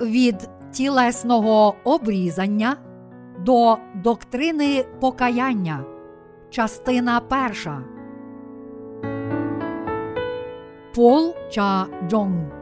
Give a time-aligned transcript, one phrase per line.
[0.00, 2.76] Від тілесного обрізання
[3.38, 5.84] до доктрини покаяння.
[6.50, 7.82] Частина перша.
[10.94, 12.59] Пол Ча Джонг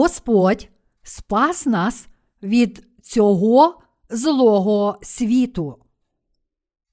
[0.00, 0.68] Господь
[1.02, 2.08] спас нас
[2.42, 5.76] від цього злого світу.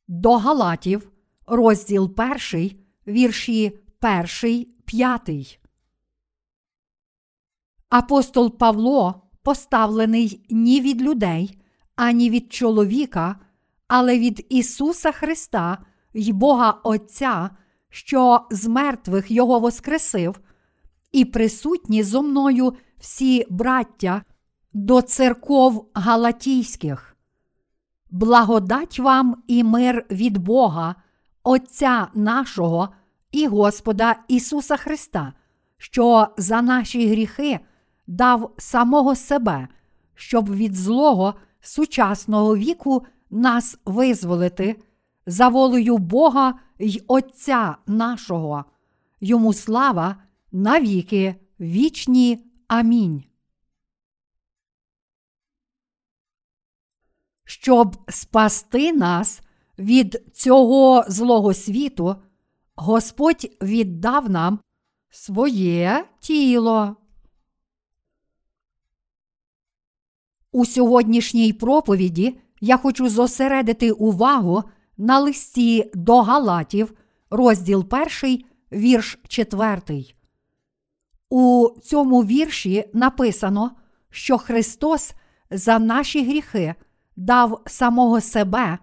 [0.08, 1.12] До Галатів,
[1.46, 2.14] розділ
[2.54, 2.72] 1,
[3.08, 3.80] вірші
[4.44, 5.60] 1, 5.
[7.90, 11.58] Апостол Павло поставлений ні від людей,
[11.96, 13.40] ані від чоловіка,
[13.88, 15.78] але від Ісуса Христа
[16.14, 17.50] й Бога Отця,
[17.90, 20.40] що з мертвих Його воскресив,
[21.12, 24.22] і присутні зо мною всі браття
[24.74, 27.18] до церков Галатійських.
[28.12, 30.96] Благодать вам і мир від Бога,
[31.44, 32.90] Отця нашого
[33.32, 35.34] і Господа Ісуса Христа,
[35.78, 37.60] що за наші гріхи
[38.08, 39.68] дав самого себе,
[40.16, 44.76] щоб від злого сучасного віку нас визволити,
[45.26, 48.66] за волею Бога й Отця нашого,
[49.22, 50.16] йому слава
[50.52, 52.47] навіки вічні.
[52.68, 53.24] Амінь.
[57.46, 59.42] Щоб спасти нас
[59.80, 62.16] від цього злого світу,
[62.76, 64.60] Господь віддав нам
[65.10, 66.96] своє тіло.
[70.52, 74.64] У сьогоднішній проповіді я хочу зосередити увагу
[74.98, 76.94] на листі до Галатів,
[77.30, 77.86] розділ
[78.24, 80.17] 1, вірш 4.
[81.30, 83.72] У цьому вірші написано,
[84.10, 85.14] що Христос
[85.52, 86.76] за наші гріхи
[87.16, 88.78] дав самого себе,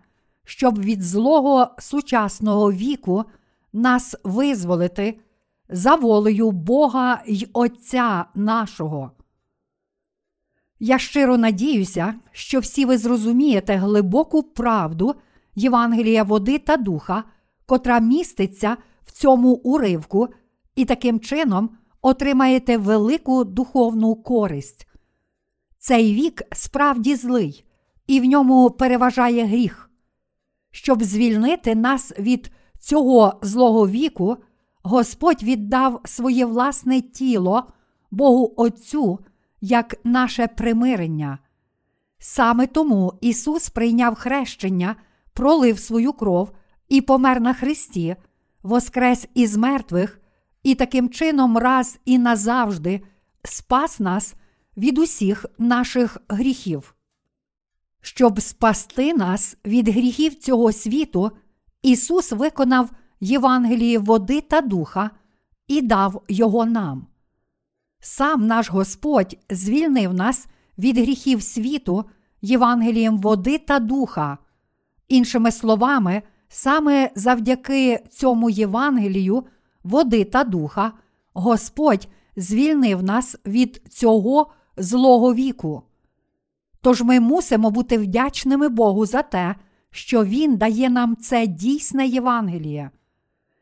[0.45, 3.25] щоб від злого сучасного віку
[3.73, 5.19] нас визволити
[5.69, 9.11] за волею Бога й Отця нашого.
[10.81, 15.15] Я щиро надіюся, що всі ви зрозумієте глибоку правду
[15.55, 17.25] Євангелія води та духа,
[17.67, 20.29] котра міститься в цьому уривку,
[20.77, 21.71] і таким чином
[22.05, 24.89] отримаєте велику духовну користь.
[25.79, 27.65] Цей вік справді злий,
[28.07, 29.91] і в ньому переважає гріх.
[30.71, 34.37] Щоб звільнити нас від цього злого віку,
[34.83, 37.65] Господь віддав своє власне тіло
[38.11, 39.19] Богу Отцю
[39.61, 41.39] як наше примирення.
[42.19, 44.97] Саме тому Ісус прийняв хрещення,
[45.33, 46.53] пролив свою кров
[46.89, 48.17] і помер на Христі,
[48.63, 50.21] воскрес із мертвих,
[50.65, 53.01] і таким чином раз і назавжди
[53.45, 54.35] спас нас
[54.77, 56.95] від усіх наших гріхів.
[58.01, 61.31] Щоб спасти нас від гріхів цього світу,
[61.83, 65.11] Ісус виконав Євангеліє води та духа
[65.69, 67.07] і дав його нам.
[68.01, 70.47] Сам наш Господь звільнив нас
[70.79, 72.05] від гріхів світу
[72.43, 74.39] Євангелієм води та духа.
[75.09, 79.45] Іншими словами, саме завдяки цьому Євангелію
[79.85, 80.93] води та духа,
[81.35, 85.83] Господь звільнив нас від цього злого віку.
[86.81, 89.55] Тож ми мусимо бути вдячними Богу за те,
[89.91, 92.91] що Він дає нам це дійсне Євангеліє.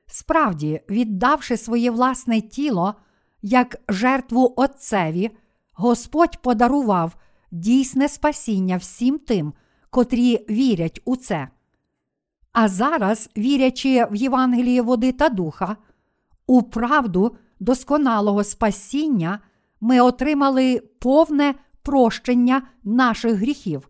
[0.06, 2.94] Справді, віддавши своє власне тіло
[3.42, 5.30] як жертву Отцеві,
[5.72, 7.16] Господь подарував
[7.50, 9.52] дійсне спасіння всім тим,
[9.90, 11.48] котрі вірять у це.
[12.52, 15.76] А зараз, вірячи в Євангеліє води та духа,
[16.46, 19.38] у правду досконалого спасіння
[19.80, 23.88] ми отримали повне прощення наших гріхів.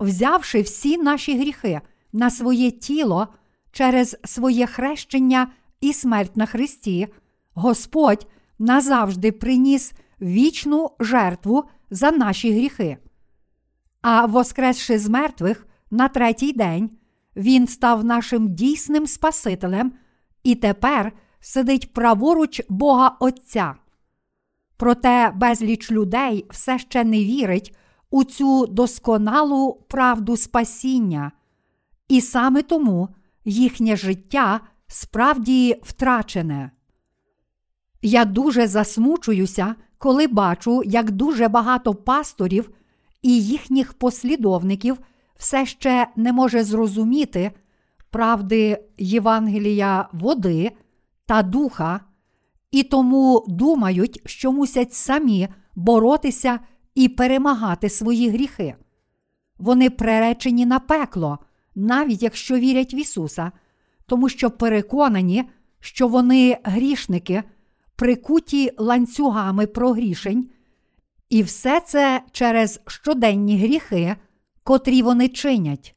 [0.00, 1.80] Взявши всі наші гріхи
[2.12, 3.28] на своє тіло
[3.72, 7.08] через своє хрещення і смерть на Христі,
[7.54, 8.26] Господь
[8.58, 12.96] назавжди приніс вічну жертву за наші гріхи.
[14.02, 16.90] А воскресши з мертвих на третій день,
[17.36, 19.92] Він став нашим дійсним Спасителем
[20.42, 21.12] і тепер
[21.42, 23.74] сидить праворуч Бога Отця.
[24.76, 27.76] Проте безліч людей все ще не вірить
[28.10, 31.32] у цю досконалу правду спасіння,
[32.08, 33.08] і саме тому
[33.44, 36.70] їхнє життя справді втрачене.
[38.02, 42.70] Я дуже засмучуюся, коли бачу, як дуже багато пасторів
[43.22, 44.98] і їхніх послідовників
[45.36, 47.52] все ще не може зрозуміти
[48.10, 50.72] правди Євангелія води
[51.32, 52.00] та духа,
[52.70, 56.60] і тому думають, що мусять самі боротися
[56.94, 58.74] і перемагати свої гріхи.
[59.58, 61.38] Вони приречені на пекло,
[61.74, 63.52] навіть якщо вірять в Ісуса,
[64.06, 65.44] тому що переконані,
[65.80, 67.42] що вони грішники,
[67.96, 70.50] прикуті ланцюгами прогрішень,
[71.30, 74.16] і все це через щоденні гріхи,
[74.64, 75.96] котрі вони чинять.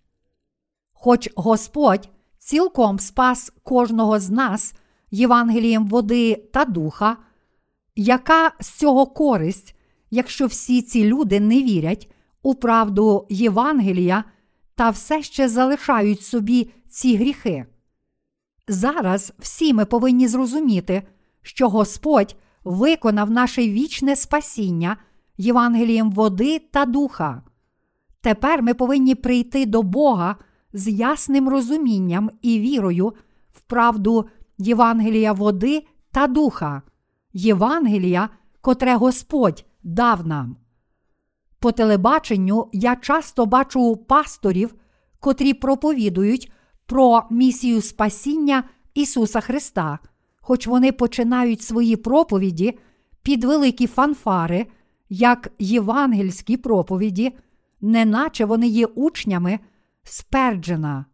[0.94, 4.74] Хоч Господь цілком спас кожного з нас
[5.12, 7.18] Євангелієм води та духа,
[7.96, 9.76] яка з цього користь,
[10.12, 12.12] якщо всі ці люди не вірять
[12.44, 14.24] у правду Євангелія
[14.76, 17.66] та все ще залишають собі ці гріхи?
[18.68, 21.04] Зараз всі ми повинні зрозуміти,
[21.42, 24.98] що Господь виконав наше вічне спасіння
[25.38, 27.44] Євангелієм води та духа.
[28.22, 30.36] Тепер ми повинні прийти до Бога
[30.74, 33.14] з ясним розумінням і вірою
[33.54, 34.26] в правду
[34.58, 36.82] Євангелія води та духа,
[37.34, 38.30] Євангелія,
[38.62, 40.56] котре Господь дав нам.
[41.60, 44.76] По телебаченню я часто бачу пасторів,
[45.20, 46.52] котрі проповідують
[46.86, 48.64] про місію спасіння
[48.94, 50.00] Ісуса Христа,
[50.42, 52.80] хоч вони починають свої проповіді
[53.24, 54.66] під великі фанфари,
[55.10, 57.38] як євангельські проповіді,
[57.82, 59.60] неначе вони є учнями
[60.04, 61.06] Сперджена,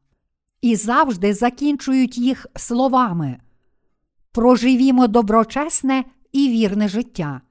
[0.62, 3.40] і завжди закінчують їх словами
[4.32, 7.42] Проживімо доброчесне і вірне життя.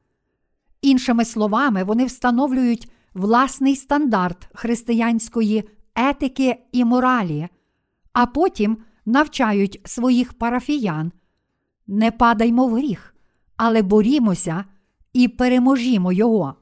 [0.82, 5.64] Іншими словами, вони встановлюють власний стандарт християнської
[5.94, 7.48] етики і моралі,
[8.12, 11.12] а потім навчають своїх парафіян.
[11.86, 13.14] Не падаймо в гріх,
[13.56, 14.64] але борімося
[15.12, 16.54] і переможімо його.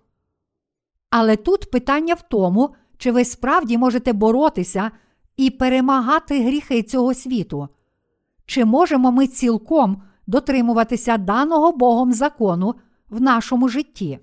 [1.10, 4.90] Але тут питання в тому, чи ви справді можете боротися
[5.38, 7.68] і перемагати гріхи цього світу?
[8.46, 12.74] Чи можемо ми цілком дотримуватися даного Богом закону
[13.10, 14.18] в нашому житті?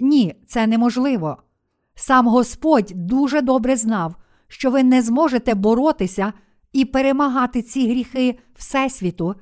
[0.00, 1.36] Ні, це неможливо.
[1.94, 4.14] Сам Господь дуже добре знав,
[4.48, 6.32] що ви не зможете боротися
[6.72, 9.34] і перемагати ці гріхи Всесвіту,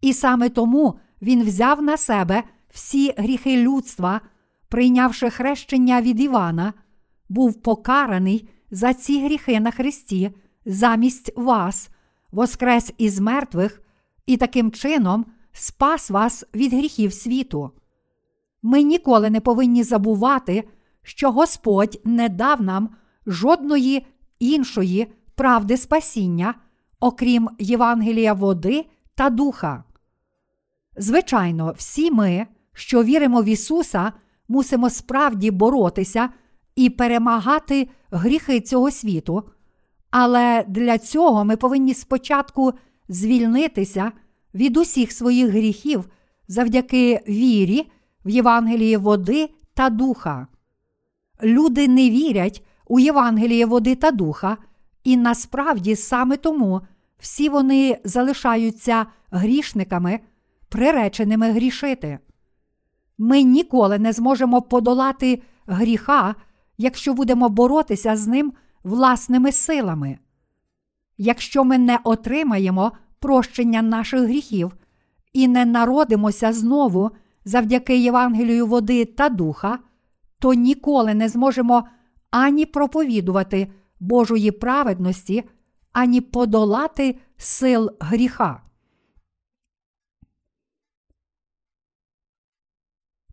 [0.00, 4.20] і саме тому Він взяв на себе всі гріхи людства,
[4.68, 6.72] прийнявши хрещення від Івана
[7.28, 10.30] був покараний за ці гріхи на Христі
[10.64, 11.90] замість вас,
[12.30, 13.82] воскрес із мертвих
[14.26, 17.70] і таким чином спас вас від гріхів світу.
[18.62, 20.68] Ми ніколи не повинні забувати,
[21.02, 22.88] що Господь не дав нам
[23.26, 24.06] жодної
[24.38, 26.54] іншої правди спасіння,
[27.00, 29.84] окрім Євангелія води та духа.
[30.96, 34.12] Звичайно, всі ми, що віримо в Ісуса,
[34.48, 36.28] мусимо справді боротися
[36.78, 39.42] і перемагати гріхи цього світу.
[40.10, 42.72] Але для цього ми повинні спочатку
[43.08, 44.12] звільнитися
[44.54, 46.04] від усіх своїх гріхів
[46.48, 47.90] завдяки вірі
[48.24, 50.46] в Євангеліє води та духа.
[51.42, 54.56] Люди не вірять у Євангеліє води та духа,
[55.04, 56.80] і насправді саме тому
[57.18, 60.20] всі вони залишаються грішниками,
[60.68, 62.18] приреченими грішити.
[63.18, 66.34] Ми ніколи не зможемо подолати гріха
[66.78, 68.52] якщо будемо боротися з ним
[68.84, 70.18] власними силами.
[71.18, 74.76] Якщо ми не отримаємо прощення наших гріхів
[75.32, 77.10] і не народимося знову
[77.44, 79.78] завдяки Євангелію води та духа,
[80.38, 81.88] то ніколи не зможемо
[82.30, 85.44] ані проповідувати Божої праведності,
[85.92, 88.62] ані подолати сил гріха.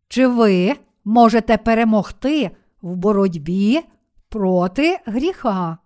[0.08, 2.52] Чи ви можете перемогти
[2.86, 3.82] в боротьбі
[4.30, 5.78] проти гріха.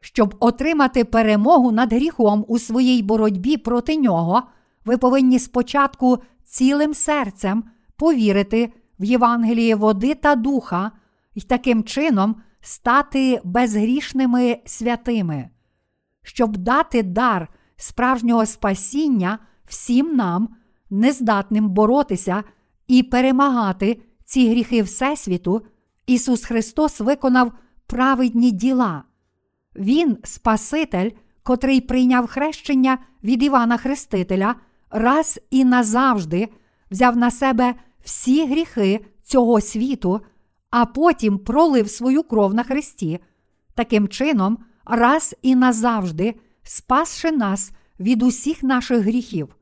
[0.00, 4.42] Щоб отримати перемогу над гріхом у своїй боротьбі проти нього,
[4.84, 7.64] ви повинні спочатку цілим серцем
[7.96, 10.92] повірити в Євангеліє води та духа
[11.34, 15.50] і таким чином стати безгрішними святими,
[16.22, 20.56] щоб дати дар справжнього спасіння всім нам,
[20.90, 22.44] нездатним боротися
[22.88, 25.62] і перемагати ці гріхи Всесвіту,
[26.06, 27.52] Ісус Христос виконав
[27.86, 29.02] праведні діла.
[29.76, 31.10] Він Спаситель,
[31.42, 34.54] котрий прийняв хрещення від Івана Хрестителя,
[34.90, 36.48] раз і назавжди
[36.90, 37.74] взяв на себе
[38.04, 40.20] всі гріхи цього світу,
[40.70, 43.18] а потім пролив свою кров на Христі,
[43.74, 49.56] таким чином, раз і назавжди спасши нас від усіх наших гріхів.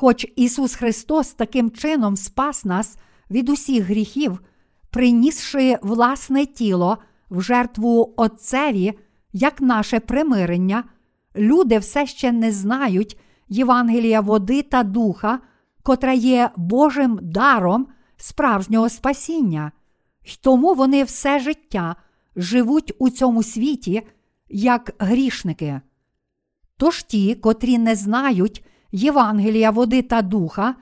[0.00, 2.96] Хоч Ісус Христос таким чином спас нас
[3.30, 4.40] від усіх гріхів,
[4.90, 6.98] принісши власне тіло
[7.30, 8.98] в жертву Отцеві
[9.32, 10.84] як наше примирення,
[11.36, 15.38] люди все ще не знають Євангелія води та духа,
[15.82, 19.72] котра є Божим даром справжнього спасіння,
[20.24, 21.96] й тому вони все життя
[22.36, 24.02] живуть у цьому світі
[24.48, 25.80] як грішники.
[26.76, 30.74] Тож ті, котрі не знають Євангелія води та духа,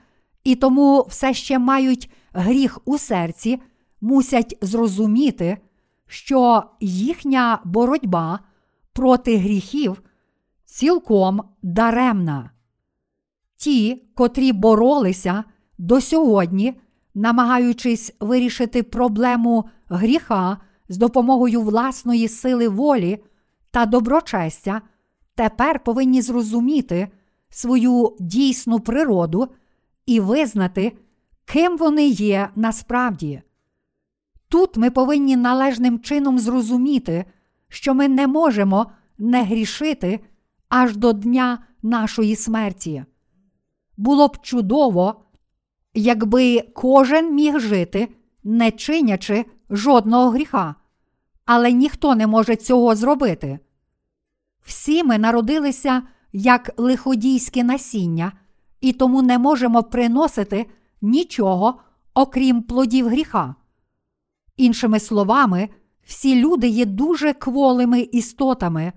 [0.43, 3.61] і тому все ще мають гріх у серці,
[4.01, 5.57] мусять зрозуміти,
[6.07, 8.39] що їхня боротьба
[8.93, 10.01] проти гріхів
[10.65, 12.51] цілком даремна.
[13.55, 15.43] Ті, котрі боролися
[15.77, 16.73] до сьогодні,
[17.15, 20.57] намагаючись вирішити проблему гріха
[20.89, 23.23] з допомогою власної сили волі
[23.71, 24.81] та доброчестя,
[25.35, 27.07] тепер повинні зрозуміти
[27.49, 29.47] свою дійсну природу
[30.05, 30.97] і визнати,
[31.45, 33.41] ким вони є насправді.
[34.49, 37.25] Тут ми повинні належним чином зрозуміти,
[37.67, 40.19] що ми не можемо не грішити
[40.69, 43.05] аж до дня нашої смерті.
[43.97, 45.21] Було б чудово,
[45.93, 48.07] якби кожен міг жити,
[48.43, 50.75] не чинячи жодного гріха,
[51.45, 53.59] але ніхто не може цього зробити.
[54.61, 56.01] Всі ми народилися
[56.33, 58.31] як лиходійське насіння,
[58.81, 60.65] і тому не можемо приносити
[61.01, 61.81] нічого,
[62.13, 63.55] окрім плодів гріха.
[64.57, 65.69] Іншими словами,
[66.05, 68.93] всі люди є дуже кволими істотами,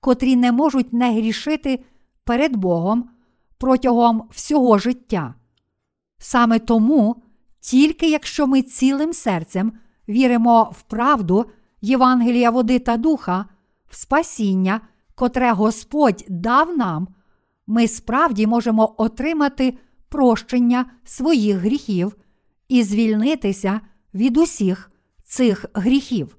[0.00, 1.84] котрі не можуть не грішити
[2.24, 3.10] перед Богом
[3.58, 5.34] протягом всього життя.
[6.18, 7.22] Саме тому,
[7.60, 9.72] тільки якщо ми цілим серцем
[10.08, 11.46] віримо в правду
[11.80, 13.46] Євангелія води та духа,
[13.90, 14.80] в спасіння,
[15.14, 17.08] котре Господь дав нам,
[17.66, 19.78] ми справді можемо отримати
[20.08, 22.16] прощення своїх гріхів
[22.68, 23.80] і звільнитися
[24.14, 24.90] від усіх
[25.24, 26.36] цих гріхів.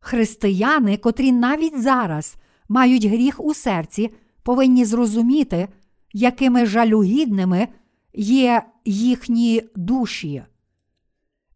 [0.00, 2.36] Християни, котрі навіть зараз
[2.68, 4.10] мають гріх у серці,
[4.42, 5.68] повинні зрозуміти,
[6.12, 7.68] якими жалюгідними
[8.14, 10.42] є їхні душі.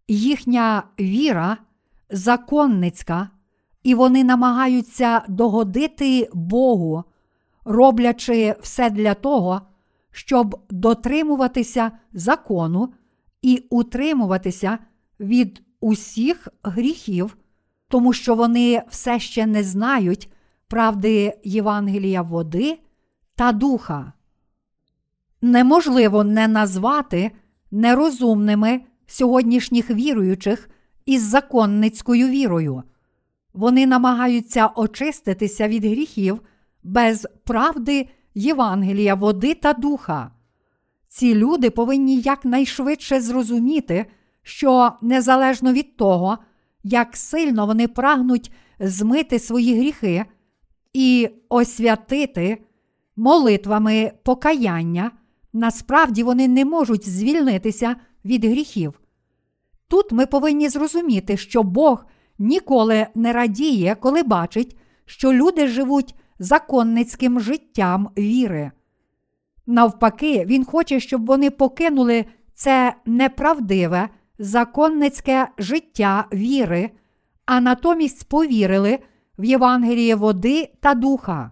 [0.08, 1.56] Їхня віра
[2.10, 3.30] законницька,
[3.86, 7.04] і вони намагаються догодити Богу,
[7.64, 9.60] роблячи все для того,
[10.10, 12.92] щоб дотримуватися закону
[13.42, 14.78] і утримуватися
[15.20, 17.36] від усіх гріхів,
[17.88, 20.30] тому що вони все ще не знають
[20.68, 22.78] правди Євангелія води
[23.34, 24.12] та духа.
[25.42, 27.30] Неможливо не назвати
[27.70, 30.70] нерозумними сьогоднішніх віруючих
[31.04, 32.82] із законницькою вірою.
[33.56, 36.40] Вони намагаються очиститися від гріхів
[36.82, 40.30] без правди Євангелія, води та духа.
[41.08, 44.06] Ці люди повинні якнайшвидше зрозуміти,
[44.42, 46.38] що незалежно від того,
[46.84, 50.24] як сильно вони прагнуть змити свої гріхи
[50.92, 52.64] і освятити
[53.16, 55.10] молитвами покаяння,
[55.52, 59.00] насправді вони не можуть звільнитися від гріхів.
[59.88, 62.04] Тут ми повинні зрозуміти, що Бог
[62.38, 68.70] ніколи не радіє, коли бачить, що люди живуть законницьким життям віри.
[69.66, 72.24] Навпаки, Він хоче, щоб вони покинули
[72.54, 76.90] це неправдиве, законницьке життя віри,
[77.46, 78.98] а натомість повірили
[79.38, 81.50] в Євангеліє води та духа.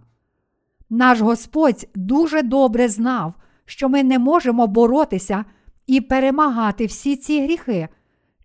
[0.90, 5.44] Наш Господь дуже добре знав, що ми не можемо боротися
[5.86, 7.88] і перемагати всі ці гріхи,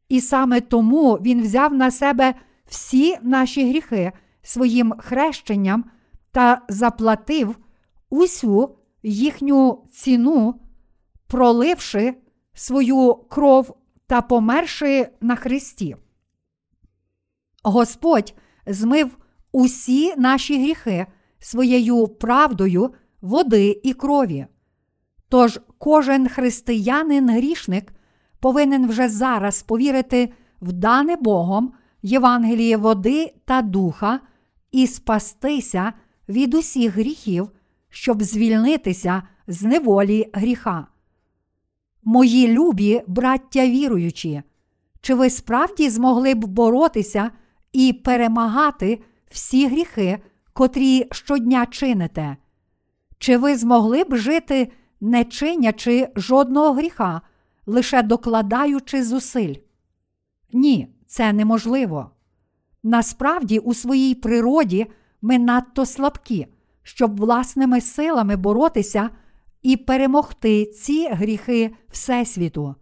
[0.09, 2.35] і саме тому Він взяв на себе
[2.65, 4.11] всі наші гріхи
[4.41, 5.85] своїм хрещенням
[6.31, 7.55] та заплатив
[8.09, 10.61] усю їхню ціну,
[11.27, 12.15] проливши
[12.53, 15.95] свою кров та померши на Христі.
[17.63, 18.33] Господь
[18.65, 19.17] змив
[19.51, 21.05] усі наші гріхи
[21.39, 24.45] своєю правдою води і крові.
[25.29, 27.93] Тож кожен християнин грішник
[28.39, 34.19] повинен вже зараз повірити в дане Богом Євангеліє води та духа
[34.71, 35.93] і спастися
[36.29, 37.49] від усіх гріхів,
[37.89, 40.87] щоб звільнитися з неволі гріха.
[42.03, 44.41] Мої любі браття віруючі,
[45.01, 47.31] чи ви справді змогли б боротися
[47.73, 50.19] і перемагати всі гріхи,
[50.53, 52.37] котрі щодня чините?
[53.17, 57.21] Чи ви змогли б жити, не чинячи жодного гріха,
[57.69, 59.55] лише докладаючи зусиль?
[60.53, 62.11] Ні, це неможливо.
[62.83, 64.87] Насправді, у своїй природі
[65.21, 66.47] ми надто слабкі,
[66.83, 69.09] щоб власними силами боротися
[69.61, 72.75] і перемогти ці гріхи Всесвіту.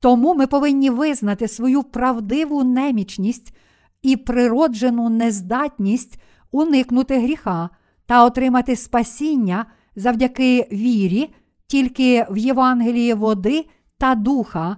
[0.00, 3.56] Тому ми повинні визнати свою правдиву немічність
[4.02, 7.70] і природжену нездатність уникнути гріха
[8.06, 11.34] та отримати спасіння завдяки вірі
[11.66, 13.66] тільки в Євангелії води
[14.00, 14.76] та духа,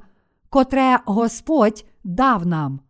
[0.50, 2.80] котре Господь дав нам.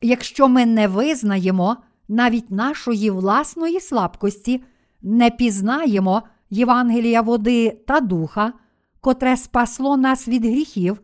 [0.00, 1.76] Якщо ми не визнаємо
[2.08, 4.62] навіть нашої власної слабкості,
[5.02, 8.52] не пізнаємо Євангелія води та духа,
[9.00, 11.00] котре спасло нас від гріхів,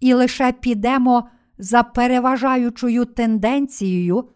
[0.00, 4.28] і лише підемо за переважаючою тенденцією,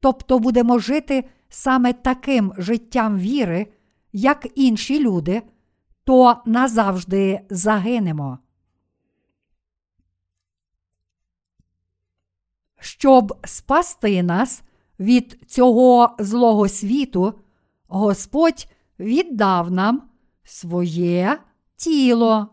[0.00, 3.66] тобто будемо жити саме таким життям віри,
[4.12, 5.42] як інші люди,
[6.04, 8.38] то назавжди загинемо.
[12.80, 14.62] Щоб спасти нас
[15.00, 17.34] від цього злого світу,
[17.88, 18.66] Господь
[18.98, 20.02] віддав нам
[20.44, 21.38] своє
[21.76, 22.48] тіло.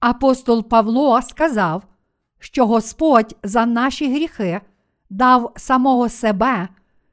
[0.00, 1.82] Апостол Павло сказав,
[2.38, 4.60] що Господь за наші гріхи
[5.10, 6.68] дав самого себе,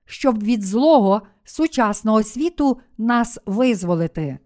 [0.06, 4.40] щоб від злого сучасного світу нас визволити.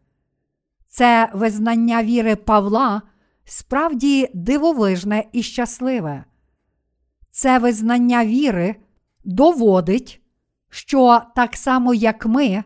[0.88, 3.02] Це визнання віри Павла
[3.46, 6.24] справді дивовижне і щасливе.
[7.32, 8.76] Це визнання віри
[9.24, 10.22] доводить,
[10.70, 12.64] що так само, як ми,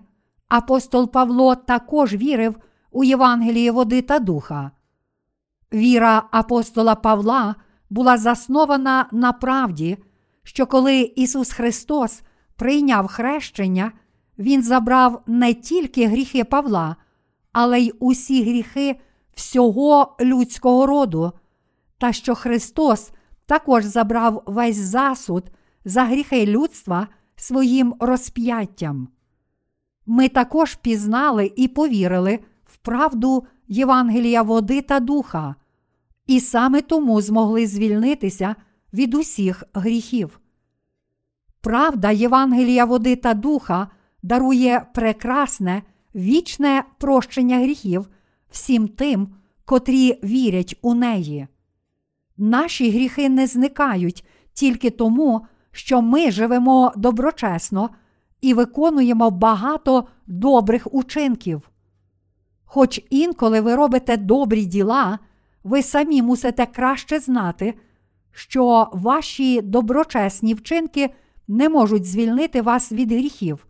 [0.47, 2.55] апостол Павло також вірив
[2.91, 4.71] у Євангеліє води та духа.
[5.73, 7.55] Віра апостола Павла
[7.89, 9.97] була заснована на правді,
[10.43, 12.21] що коли Ісус Христос
[12.55, 13.91] прийняв хрещення,
[14.39, 16.95] Він забрав не тільки гріхи Павла,
[17.51, 18.99] але й усі гріхи
[19.37, 21.31] всього людського роду,
[21.97, 23.11] та що Христос
[23.45, 25.43] також забрав весь засуд
[25.85, 29.07] за гріхи людства своїм розп'яттям.
[30.05, 35.55] Ми також пізнали і повірили в правду Євангелія води та духа,
[36.27, 38.55] і саме тому змогли звільнитися
[38.93, 40.39] від усіх гріхів.
[41.61, 43.87] Правда Євангелія води та духа
[44.23, 45.83] дарує прекрасне,
[46.15, 48.07] вічне прощення гріхів
[48.49, 49.27] всім тим,
[49.65, 51.47] котрі вірять у неї.
[52.37, 57.89] Наші гріхи не зникають тільки тому, що ми живемо доброчесно
[58.41, 61.69] і виконуємо багато добрих учинків.
[62.65, 65.19] Хоч інколи ви робите добрі діла,
[65.63, 67.73] ви самі мусите краще знати,
[68.31, 71.09] що ваші доброчесні вчинки
[71.47, 73.67] не можуть звільнити вас від гріхів.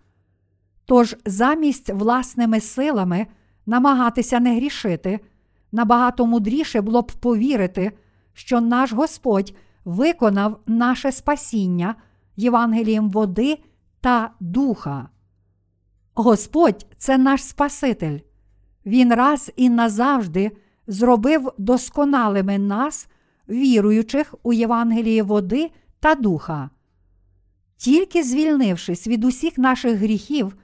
[0.86, 3.28] Тож замість власними силами
[3.67, 5.19] намагатися не грішити,
[5.71, 7.91] набагато мудріше було б повірити,
[8.34, 9.53] що наш Господь
[9.86, 11.95] виконав наше спасіння
[12.36, 13.58] Євангелієм води
[14.01, 15.10] та духа.
[16.13, 18.19] Господь це наш Спаситель.
[18.86, 20.51] Він раз і назавжди
[20.88, 23.08] зробив досконалими нас,
[23.49, 26.69] віруючих у Євангеліє води та духа.
[27.77, 30.56] Тільки звільнившись від усіх наших гріхів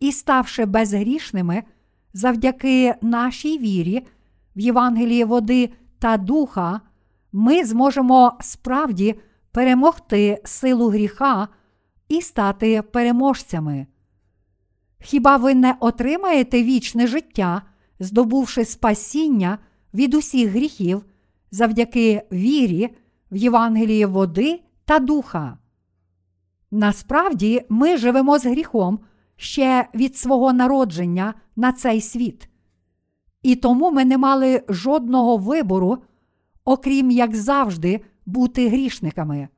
[0.00, 1.62] і ставши безгрішними
[2.12, 4.06] завдяки нашій вірі
[4.56, 6.80] в Євангеліє води та духа,
[7.32, 9.14] ми зможемо справді
[9.52, 11.48] перемогти силу гріха
[12.08, 13.86] і стати переможцями.
[15.00, 17.62] Хіба ви не отримаєте вічне життя,
[18.00, 19.58] здобувши спасіння
[19.94, 21.04] від усіх гріхів
[21.50, 22.90] завдяки вірі
[23.30, 25.58] в Євангеліє води та духа?
[26.70, 29.00] Насправді ми живемо з гріхом
[29.42, 32.48] ще від свого народження на цей світ.
[33.42, 35.98] І тому ми не мали жодного вибору,
[36.64, 39.48] окрім як завжди, бути грішниками.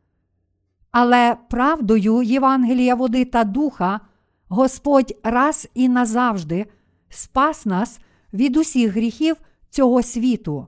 [0.90, 4.00] Але правдою Євангелія води та духа
[4.48, 6.66] Господь раз і назавжди
[7.08, 8.00] спас нас
[8.32, 9.36] від усіх гріхів
[9.70, 10.66] цього світу.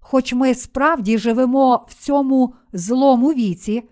[0.00, 3.88] Хоч ми справді живемо в цьому злому віці,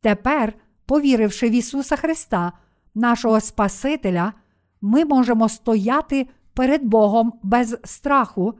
[0.00, 0.54] тепер,
[0.86, 2.52] повіривши в Ісуса Христа,
[2.94, 4.32] нашого Спасителя,
[4.80, 8.54] ми можемо стояти перед Богом без страху,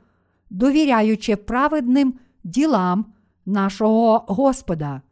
[0.51, 3.07] довіряючи праведним ділам
[3.47, 5.03] нашого Господа.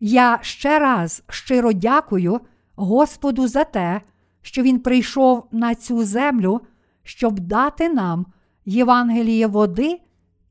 [0.00, 2.40] Я ще раз щиро дякую
[2.76, 4.00] Господу за те,
[4.42, 6.60] що Він прийшов на цю землю,
[7.02, 8.26] щоб дати нам
[8.64, 10.00] Євангеліє води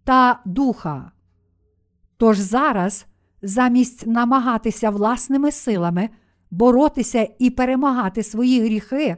[0.04, 1.12] та духа.
[2.18, 3.06] Тож зараз,
[3.42, 6.10] замість намагатися власними силами
[6.58, 9.18] боротися і перемагати свої гріхи,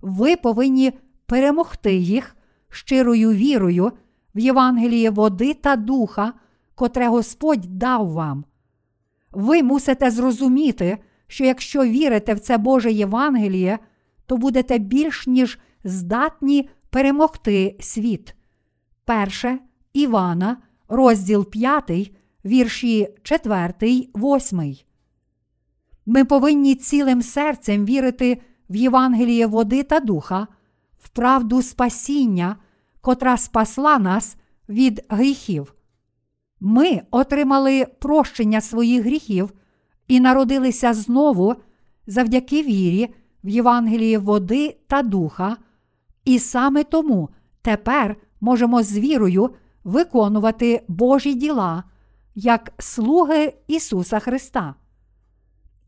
[0.00, 0.92] ви повинні
[1.26, 2.36] перемогти їх
[2.68, 3.92] щирою вірою
[4.34, 6.32] в Євангеліє води та духа,
[6.74, 8.44] котре Господь дав вам.
[9.32, 13.78] Ви мусите зрозуміти, що якщо вірите в це Боже Євангеліє,
[14.26, 18.34] то будете більш ніж здатні перемогти світ.
[19.04, 19.58] Перше
[19.92, 20.56] Івана,
[20.88, 22.12] розділ 5,
[22.44, 23.72] вірші 4,
[24.14, 24.85] 8.
[26.06, 28.40] Ми повинні цілим серцем вірити
[28.70, 30.46] в Євангеліє води та духа,
[30.98, 32.56] в правду спасіння,
[33.00, 34.36] котра спасла нас
[34.68, 35.74] від гріхів.
[36.60, 39.52] Ми отримали прощення своїх гріхів
[40.08, 41.54] і народилися знову
[42.06, 43.14] завдяки вірі
[43.44, 45.56] в Євангелії води та духа,
[46.24, 47.28] і саме тому
[47.62, 49.50] тепер можемо з вірою
[49.84, 51.84] виконувати Божі діла
[52.34, 54.74] як слуги Ісуса Христа.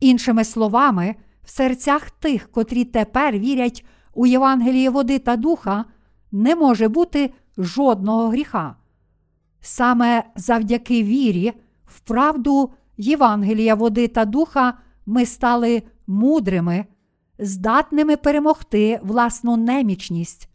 [0.01, 3.85] Іншими словами, в серцях тих, котрі тепер вірять
[4.15, 5.85] у Євангеліє води та духа,
[6.33, 8.77] не може бути жодного гріха.
[9.61, 11.53] Саме завдяки вірі,
[11.87, 14.75] в правду Євангелія води та духа
[15.07, 16.87] ми стали мудрими,
[17.39, 20.49] здатними перемогти власну немічність.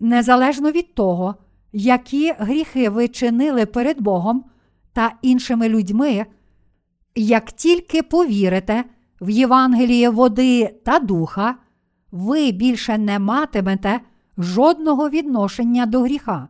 [0.00, 1.34] Незалежно від того,
[1.72, 4.44] які гріхи ви чинили перед Богом
[4.92, 6.26] та іншими людьми,
[7.22, 8.84] як тільки повірите
[9.20, 11.54] в Євангеліє води та духа,
[12.10, 14.00] ви більше не матимете
[14.38, 16.48] жодного відношення до гріха.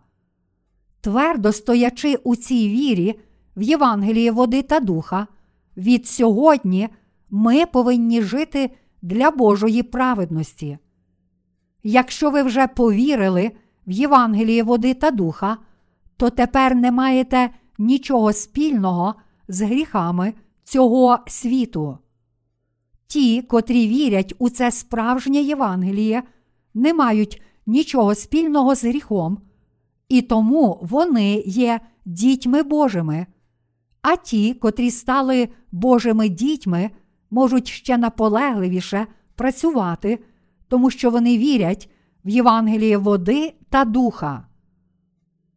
[1.00, 3.20] Твердо стоячи у цій вірі
[3.56, 5.26] в Євангеліє води та духа,
[5.76, 6.88] від сьогодні
[7.30, 8.70] ми повинні жити
[9.02, 10.78] для Божої праведності.
[11.82, 13.50] Якщо ви вже повірили
[13.86, 15.56] в Євангеліє води та духа,
[16.16, 19.14] то тепер не маєте нічого спільного
[19.48, 20.32] з гріхами
[20.68, 21.98] цього світу.
[23.06, 26.22] Ті, котрі вірять у це справжнє Євангеліє,
[26.74, 29.38] не мають нічого спільного з гріхом,
[30.08, 33.26] і тому вони є дітьми Божими.
[34.02, 36.90] А ті, котрі стали Божими дітьми,
[37.30, 40.18] можуть ще наполегливіше працювати,
[40.68, 41.90] тому що вони вірять
[42.24, 44.46] в Євангеліє води та духа.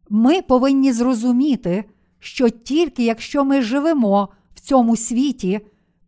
[0.10, 1.84] Ми повинні зрозуміти,
[2.20, 4.30] що тільки якщо ми живемо
[4.62, 5.60] цьому світі,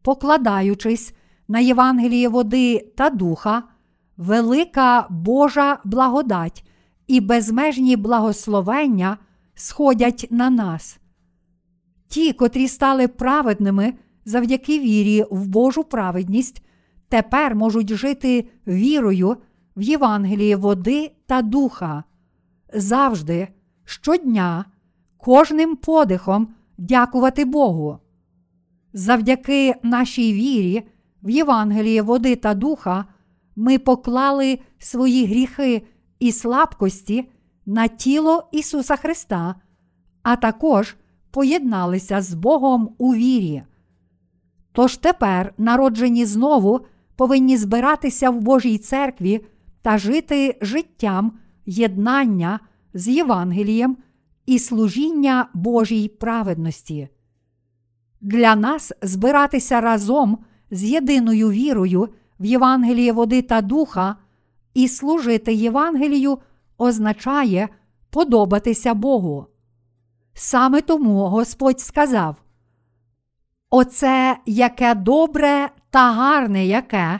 [0.01, 1.13] покладаючись
[1.47, 3.63] на Євангеліє води та духа,
[4.17, 6.65] велика Божа благодать
[7.07, 9.17] і безмежні благословення
[9.55, 10.99] сходять на нас.
[12.07, 13.93] Ті, котрі стали праведними
[14.25, 16.63] завдяки вірі в Божу праведність,
[17.09, 19.37] тепер можуть жити вірою
[19.75, 22.03] в Євангеліє води та духа,
[22.73, 23.47] завжди,
[23.85, 24.65] щодня,
[25.17, 27.99] кожним подихом дякувати Богу.
[28.93, 30.83] Завдяки нашій вірі
[31.23, 33.05] в Євангеліє води та духа
[33.55, 35.81] ми поклали свої гріхи
[36.19, 37.29] і слабкості
[37.65, 39.55] на тіло Ісуса Христа,
[40.23, 40.95] а також
[41.31, 43.63] поєдналися з Богом у вірі.
[44.71, 46.81] Тож тепер, народжені знову,
[47.15, 49.45] повинні збиратися в Божій церкві
[49.81, 51.31] та жити життям
[51.65, 52.59] єднання
[52.93, 53.97] з Євангелієм
[54.45, 57.09] і служіння Божій праведності.
[58.23, 60.37] Для нас збиратися разом
[60.71, 62.09] з єдиною вірою
[62.39, 64.15] в Євангеліє води та духа
[64.73, 66.39] і служити Євангелію
[66.77, 67.69] означає
[68.09, 69.47] подобатися Богу.
[70.33, 72.35] Саме тому Господь сказав:
[73.69, 77.19] Оце яке добре та гарне яке,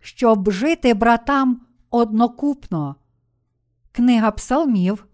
[0.00, 2.96] щоб жити братам однокупно.
[3.92, 5.06] Книга Псалмів,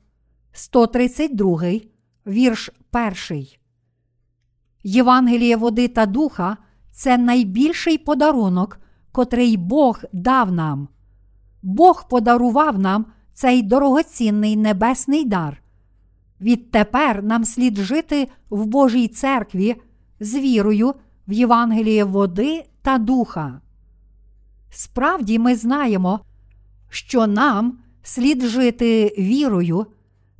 [0.52, 1.62] 132,
[2.26, 3.63] вірш 1.
[4.84, 6.56] Євангеліє води та духа
[6.92, 8.78] це найбільший подарунок,
[9.12, 10.88] котрий Бог дав нам.
[11.62, 15.62] Бог подарував нам цей дорогоцінний небесний дар.
[16.40, 19.76] Відтепер нам слід жити в Божій церкві
[20.20, 20.94] з вірою
[21.28, 23.60] в Євангеліє води та духа.
[24.70, 26.20] Справді ми знаємо,
[26.90, 29.86] що нам слід жити вірою,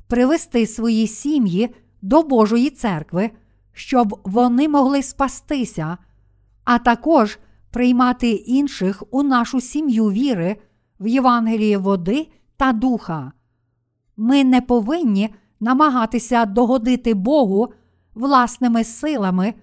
[0.07, 3.31] привести свої сім'ї до Божої церкви,
[3.75, 5.97] щоб вони могли спастися,
[6.63, 7.39] а також
[7.71, 10.57] приймати інших у нашу сім'ю віри
[10.99, 13.31] в Євангелії води та духа.
[14.17, 17.73] Ми не повинні намагатися догодити Богу
[18.13, 19.53] власними силами,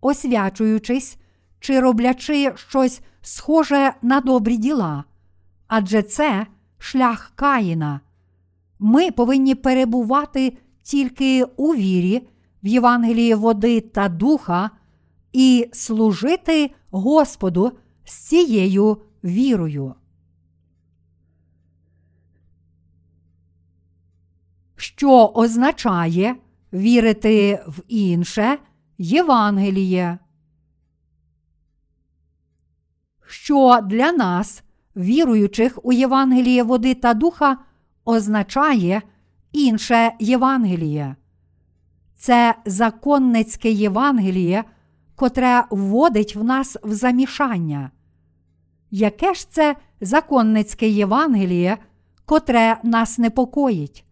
[0.00, 1.18] освячуючись
[1.60, 5.04] чи роблячи щось схоже на добрі діла,
[5.66, 6.46] адже це
[6.78, 8.00] шлях Каїна.
[8.78, 12.28] Ми повинні перебувати тільки у вірі,
[12.62, 14.70] в Євангелії води та духа
[15.32, 17.72] і служити Господу
[18.04, 19.94] з цією вірою.
[24.76, 26.36] Що означає
[26.72, 28.58] вірити в інше
[28.98, 30.18] Євангеліє?
[33.26, 34.62] Що для нас,
[34.96, 37.58] віруючих у Євангеліє води та духа,
[38.04, 39.02] означає
[39.52, 41.16] інше Євангеліє?
[42.18, 44.64] Це законницьке Євангеліє,
[45.14, 47.90] котре вводить в нас в замішання.
[48.90, 51.78] Яке ж це законницьке Євангеліє,
[52.24, 54.04] котре нас непокоїть?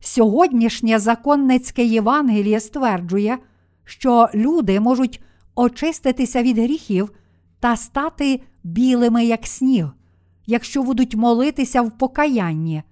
[0.00, 3.38] Сьогоднішнє законницьке Євангеліє стверджує,
[3.84, 5.22] що люди можуть
[5.54, 7.12] очиститися від гріхів
[7.60, 9.86] та стати білими, як сніг,
[10.46, 12.82] якщо будуть молитися в покаянні.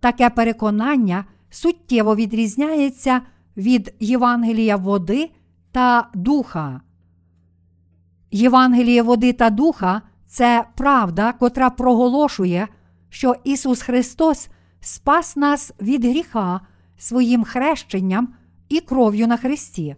[0.00, 3.20] Таке переконання суттєво відрізняється
[3.56, 5.30] від Євангелія води
[5.72, 6.80] та духа.
[8.30, 12.68] Євангеліє води та духа це правда, котра проголошує,
[13.08, 14.48] що Ісус Христос
[14.80, 16.60] спас нас від гріха
[16.98, 18.34] своїм хрещенням
[18.68, 19.96] і кров'ю на Христі.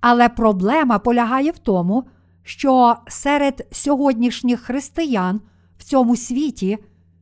[0.00, 2.04] Але проблема полягає в тому,
[2.42, 5.40] що серед сьогоднішніх християн
[5.78, 6.78] в цьому світі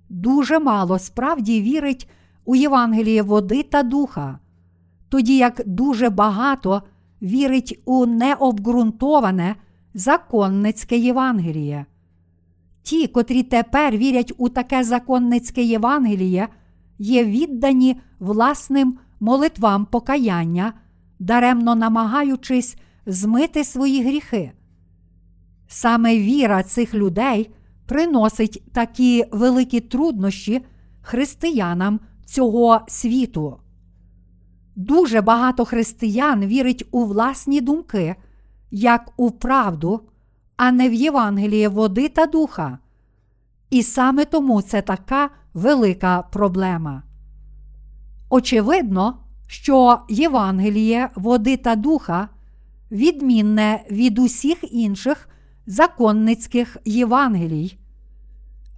[0.08, 2.08] дуже мало справді вірить
[2.44, 4.38] у Євангеліє води та духа,
[5.08, 6.82] тоді як дуже багато
[7.22, 9.56] вірить у необґрунтоване
[9.94, 11.86] законницьке Євангеліє.
[12.82, 16.48] Ті, котрі тепер вірять у таке законницьке Євангеліє,
[16.98, 20.72] є віддані власним молитвам покаяння,
[21.18, 22.76] даремно намагаючись
[23.06, 24.52] змити свої гріхи.
[25.68, 27.50] Саме віра цих людей
[27.86, 30.64] приносить такі великі труднощі
[31.02, 33.56] християнам цього світу.
[34.76, 38.14] Дуже багато християн вірить у власні думки,
[38.70, 40.00] як у правду,
[40.56, 42.78] а не в Євангеліє води та духа.
[43.70, 47.02] І саме тому це така велика проблема.
[48.30, 52.28] Очевидно, що Євангеліє води та духа
[52.90, 55.28] відмінне від усіх інших
[55.66, 57.78] законницьких Євангелій.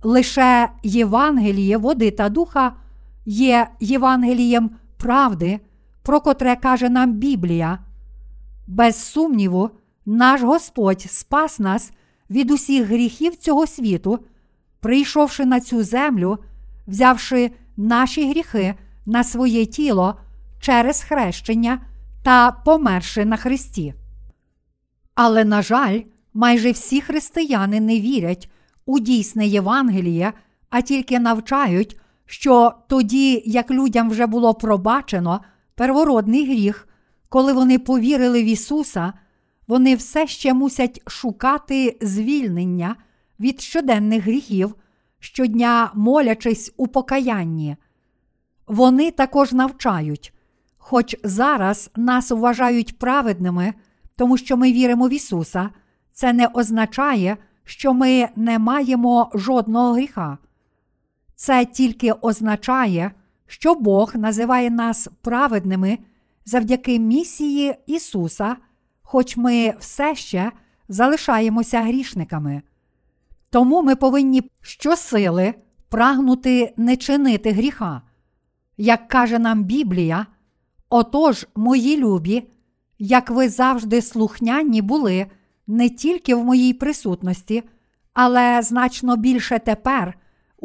[0.02, 2.72] Лише Євангеліє води та духа
[3.26, 5.60] є Євангелієм правди,
[6.02, 7.78] про котре каже нам Біблія.
[8.66, 9.70] Без сумніву,
[10.06, 11.92] наш Господь спас нас
[12.30, 14.18] від усіх гріхів цього світу,
[14.80, 16.38] прийшовши на цю землю,
[16.86, 18.74] взявши наші гріхи
[19.06, 20.20] на своє тіло
[20.60, 21.80] через хрещення
[22.22, 23.94] та померши на Христі.
[25.14, 26.00] Але, на жаль,
[26.34, 28.50] майже всі християни не вірять
[28.86, 30.32] у дійсне Євангеліє,
[30.70, 35.40] а тільки навчають, що тоді, як людям вже було пробачено
[35.74, 36.88] первородний гріх,
[37.28, 39.12] коли вони повірили в Ісуса,
[39.68, 42.96] вони все ще мусять шукати звільнення
[43.40, 44.74] від щоденних гріхів,
[45.18, 47.76] щодня молячись у покаянні.
[48.66, 50.32] Вони також навчають,
[50.78, 53.74] хоч зараз нас вважають праведними,
[54.16, 55.70] тому що ми віримо в Ісуса,
[56.12, 60.38] це не означає, що ми не маємо жодного гріха.
[61.36, 63.10] Це тільки означає,
[63.46, 65.98] що Бог називає нас праведними
[66.44, 68.56] завдяки місії Ісуса,
[69.02, 70.52] хоч ми все ще
[70.88, 72.62] залишаємося грішниками.
[73.50, 75.54] Тому ми повинні щосили
[75.88, 78.02] прагнути не чинити гріха.
[78.76, 80.26] Як каже нам Біблія,
[80.90, 82.48] отож, мої любі,
[82.98, 85.26] як ви завжди слухняні були
[85.66, 87.62] не тільки в моїй присутності,
[88.12, 90.14] але значно більше тепер,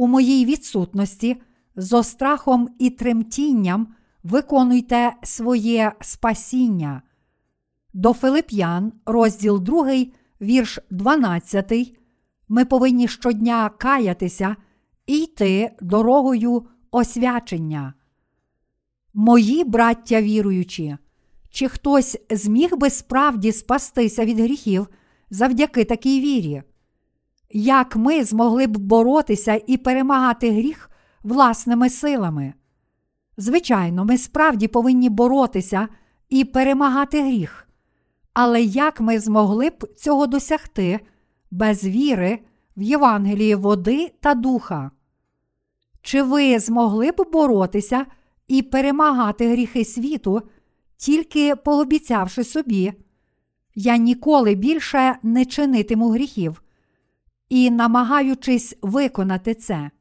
[0.01, 1.41] у моїй відсутності,
[1.75, 3.87] зо страхом і тремтінням
[4.23, 7.01] виконуйте своє спасіння.
[7.93, 10.05] До Филип'ян, розділ 2,
[10.41, 11.97] вірш 12,
[12.49, 14.55] ми повинні щодня каятися
[15.05, 17.93] і йти дорогою освячення.
[19.13, 20.97] Мої браття віруючі,
[21.49, 24.87] чи хтось зміг би справді спастися від гріхів
[25.29, 26.63] завдяки такій вірі?
[27.53, 30.89] Як ми змогли б боротися і перемагати гріх
[31.23, 32.53] власними силами?
[33.37, 35.87] Звичайно, ми справді повинні боротися
[36.29, 37.67] і перемагати гріх.
[38.33, 40.99] Але як ми змогли б цього досягти
[41.51, 42.39] без віри
[42.77, 44.91] в Євангелії води та духа?
[46.01, 48.05] Чи ви змогли б боротися
[48.47, 50.41] і перемагати гріхи світу,
[50.97, 52.93] тільки пообіцявши собі,
[53.75, 56.61] я ніколи більше не чинитиму гріхів
[57.51, 59.91] і намагаючись виконати це?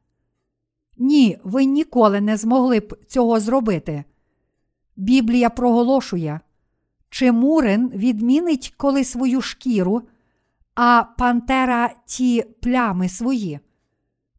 [0.98, 4.04] Ні, ви ніколи не змогли б цього зробити.
[4.96, 6.40] Біблія проголошує,
[7.08, 10.02] чи Мурин відмінить коли свою шкіру,
[10.74, 13.60] а пантера ті плями свої.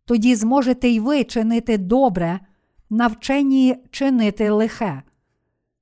[0.06, 2.40] Тоді зможете й ви чинити добре,
[2.90, 5.04] навчені чинити лихе.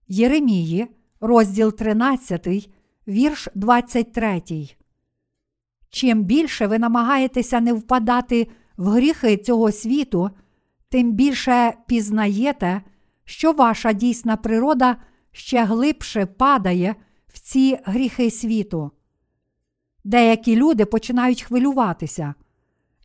[0.08, 0.88] Єремії,
[1.20, 2.70] розділ 13,
[3.08, 4.79] вірш 23.
[5.90, 8.48] Чим більше ви намагаєтеся не впадати
[8.78, 10.30] в гріхи цього світу,
[10.90, 12.82] тим більше пізнаєте,
[13.26, 14.98] що ваша дійсна природа
[15.32, 16.96] ще глибше падає
[17.28, 18.92] в ці гріхи світу.
[20.04, 22.34] Деякі люди починають хвилюватися.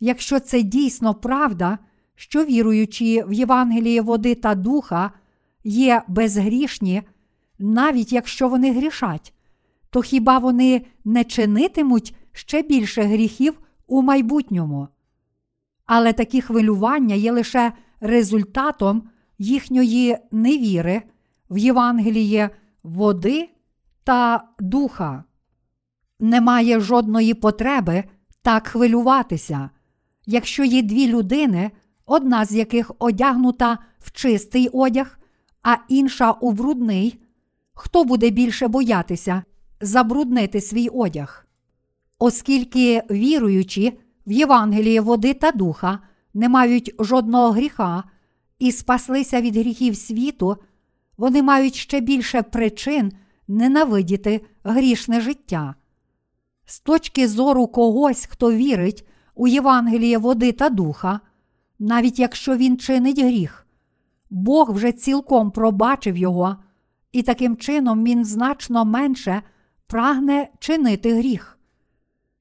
[0.00, 1.78] Якщо це дійсно правда,
[2.14, 5.10] що віруючи в Євангеліє води та духа
[5.64, 7.02] є безгрішні,
[7.58, 9.34] навіть якщо вони грішать,
[9.90, 14.88] то хіба вони не чинитимуть ще більше гріхів у майбутньому?
[15.86, 21.02] Але такі хвилювання є лише результатом їхньої невіри
[21.50, 22.50] в Євангеліє
[22.82, 23.48] води
[24.04, 25.24] та духа.
[26.20, 28.04] Немає жодної потреби
[28.42, 29.70] так хвилюватися,
[30.26, 31.70] якщо є дві людини,
[32.06, 35.18] одна з яких одягнута в чистий одяг,
[35.62, 37.22] а інша у брудний,
[37.74, 39.42] хто буде більше боятися
[39.80, 41.46] забруднити свій одяг?
[42.26, 45.98] Оскільки віруючі в Євангеліє води та духа
[46.34, 48.04] не мають жодного гріха
[48.58, 50.56] і спаслися від гріхів світу,
[51.16, 53.12] вони мають ще більше причин
[53.48, 55.74] ненавидіти грішне життя.
[56.66, 61.20] З точки зору когось, хто вірить у Євангеліє води та духа,
[61.78, 63.66] навіть якщо він чинить гріх,
[64.30, 66.56] Бог вже цілком пробачив його,
[67.12, 69.42] і таким чином він значно менше
[69.86, 71.53] прагне чинити гріх.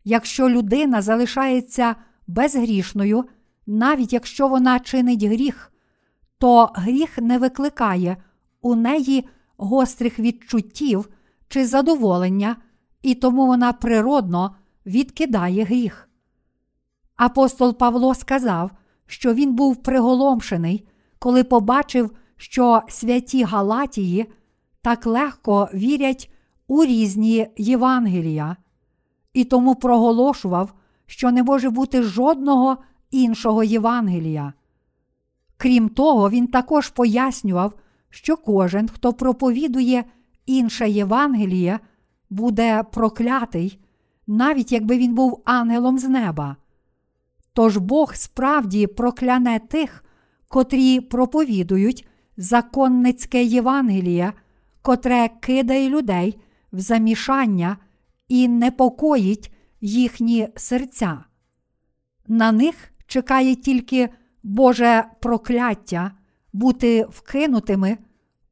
[0.03, 1.95] Якщо людина залишається
[2.27, 3.25] безгрішною,
[3.67, 5.73] навіть якщо вона чинить гріх,
[6.37, 8.17] то гріх не викликає
[8.61, 11.09] у неї гострих відчуттів
[11.47, 12.55] чи задоволення,
[13.01, 16.09] і тому вона природно відкидає гріх.
[17.15, 18.71] Апостол Павло сказав,
[19.07, 20.87] що він був приголомшений,
[21.19, 24.25] коли побачив, що святі Галатії
[24.81, 26.31] так легко вірять
[26.67, 28.57] у різні Євангелія,
[29.33, 30.73] і тому проголошував,
[31.05, 32.77] що не може бути жодного
[33.11, 34.53] іншого Євангелія.
[35.57, 37.73] Крім того, він також пояснював,
[38.09, 40.03] що кожен, хто проповідує
[40.45, 41.79] інше Євангеліє,
[42.29, 43.79] буде проклятий,
[44.27, 46.55] навіть якби він був ангелом з неба.
[47.53, 50.03] Тож Бог справді прокляне тих,
[50.47, 54.33] котрі проповідують законницьке Євангеліє,
[54.81, 56.39] котре кидає людей
[56.73, 57.77] в замішання
[58.27, 61.23] і непокоїть їхні серця.
[62.27, 62.75] На них
[63.07, 64.09] чекає тільки
[64.43, 66.11] Боже прокляття
[66.53, 67.97] бути вкинутими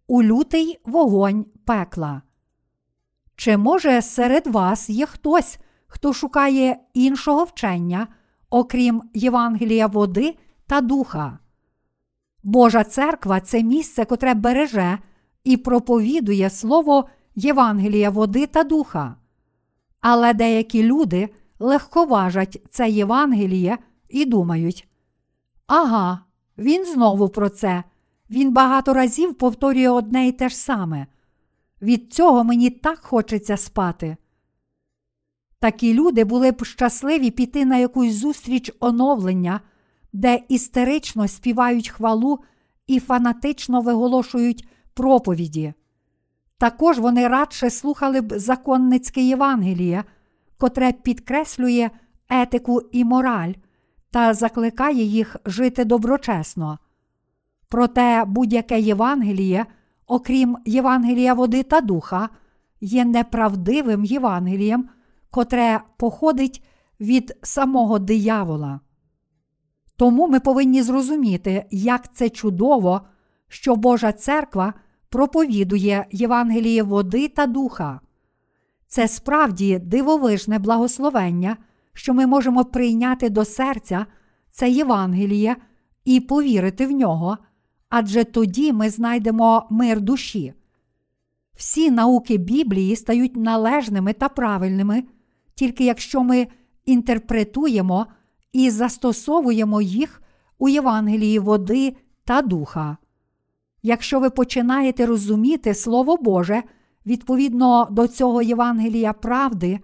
[0.08, 2.22] у лютий вогонь пекла.
[3.36, 8.08] Чи може серед вас є хтось, хто шукає іншого вчення,
[8.50, 11.40] окрім Євангелія води та духа?
[12.44, 14.98] Божа церква це місце, котре береже
[15.44, 19.16] і проповідує слово Євангелія води та духа.
[20.02, 23.78] Але деякі люди легковажать це Євангеліє
[24.10, 24.88] і думають:
[25.68, 26.20] ага,
[26.58, 27.84] він знову про це.
[28.30, 31.08] Він багато разів повторює одне і те ж саме.
[31.82, 34.18] Від цього мені так хочеться спати.
[35.60, 39.62] Такі люди були б щасливі піти на якусь зустріч оновлення,
[40.14, 42.40] де істерично співають хвалу
[42.88, 45.74] і фанатично виголошують проповіді.
[46.62, 50.04] Також вони радше слухали б законницьке Євангеліє,
[50.58, 51.90] котре підкреслює
[52.30, 53.54] етику і мораль
[54.12, 56.80] та закликає їх жити доброчесно.
[57.70, 59.66] Проте будь-яке Євангеліє,
[60.08, 62.30] окрім Євангелія води та духа,
[62.82, 64.90] є неправдивим Євангелієм,
[65.32, 66.64] котре походить
[67.00, 68.80] від самого диявола.
[69.96, 73.02] Тому ми повинні зрозуміти, як це чудово,
[73.48, 74.74] що Божа церква
[75.12, 78.00] проповідує Євангеліє води та духа.
[78.88, 81.58] Це справді дивовижне благословення,
[81.94, 84.06] що ми можемо прийняти до серця
[84.52, 85.56] це Євангеліє
[86.06, 87.38] і повірити в нього,
[87.90, 90.54] адже тоді ми знайдемо мир душі.
[91.56, 95.04] Всі науки Біблії стають належними та правильними,
[95.56, 96.48] тільки якщо ми
[96.86, 98.08] інтерпретуємо
[98.54, 100.22] і застосовуємо їх
[100.58, 102.98] у Євангелії води та духа.
[103.84, 106.64] Якщо ви починаєте розуміти Слово Боже
[107.06, 109.80] відповідно до цього Євангелія правди,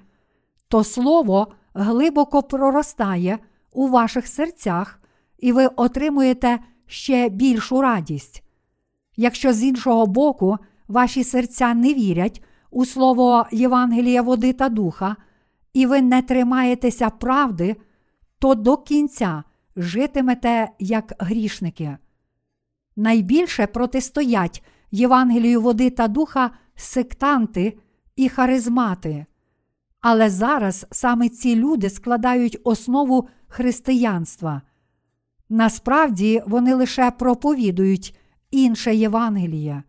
[0.67, 3.39] то Слово глибоко проростає
[3.73, 4.99] у ваших серцях,
[5.39, 8.43] і ви отримуєте ще більшу радість.
[9.17, 10.57] Якщо з іншого боку
[10.87, 15.15] ваші серця не вірять у слово Євангелія води та духа,
[15.73, 17.75] і ви не тримаєтеся правди,
[18.39, 19.43] то до кінця
[19.75, 21.97] житимете як грішники.
[22.97, 27.77] Найбільше протистоять Євангелію води та духа сектанти
[28.15, 29.25] і харизмати.
[30.01, 34.61] Але зараз саме ці люди складають основу християнства.
[35.49, 38.17] Насправді вони лише проповідують
[38.51, 39.83] інше Євангеліє.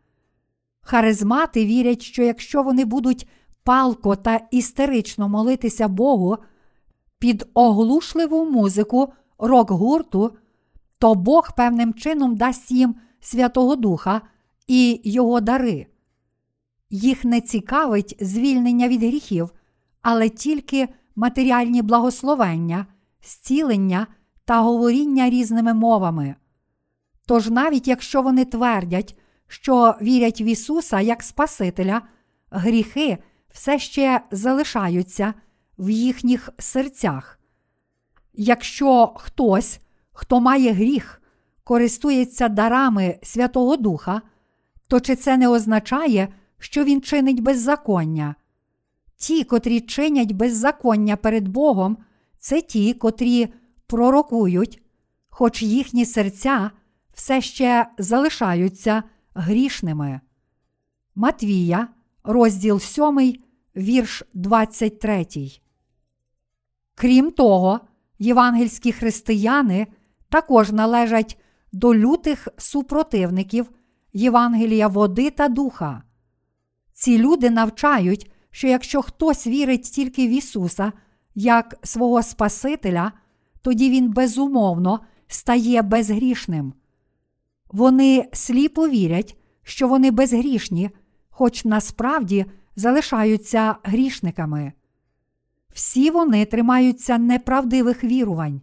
[0.81, 3.29] Харизмати вірять, що якщо вони будуть
[3.65, 6.37] палко та істерично молитися Богу
[7.19, 10.37] під оглушливу музику рок-гурту,
[10.99, 14.21] то Бог певним чином дасть їм Святого Духа
[14.67, 15.87] і його дари.
[16.91, 19.51] Їх не цікавить звільнення від гріхів,
[20.03, 22.87] але тільки матеріальні благословення,
[23.23, 24.07] зцілення
[24.45, 26.35] та говоріння різними мовами.
[27.27, 32.03] Тож навіть якщо вони твердять, що вірять в Ісуса як Спасителя,
[32.51, 33.19] гріхи
[33.51, 35.35] все ще залишаються
[35.79, 37.41] в їхніх серцях.
[38.33, 39.81] Якщо хтось,
[40.19, 41.23] хто має гріх,
[41.65, 44.23] користується дарами Святого Духа,
[44.89, 48.35] то чи це не означає, що він чинить беззаконня?
[49.17, 51.97] Ті, котрі чинять беззаконня перед Богом,
[52.39, 53.49] це ті, котрі
[53.87, 54.83] пророкують,
[55.29, 56.71] хоч їхні серця
[57.15, 59.03] все ще залишаються
[59.35, 60.21] грішними.
[61.15, 61.89] Матвія,
[62.25, 63.35] розділ 7,
[63.77, 65.27] вірш 23.
[66.95, 67.81] Крім того,
[68.19, 69.87] євангельські християни
[70.29, 71.41] також належать
[71.73, 73.71] до лютих супротивників
[74.13, 76.03] Євангелія води та духа.
[76.93, 80.93] Ці люди навчають, що якщо хтось вірить тільки в Ісуса
[81.35, 83.13] як свого Спасителя,
[83.63, 86.73] тоді Він безумовно стає безгрішним.
[87.69, 90.91] Вони сліпо вірять, що вони безгрішні,
[91.31, 94.73] хоч насправді залишаються грішниками.
[95.75, 98.61] Всі вони тримаються неправдивих вірувань.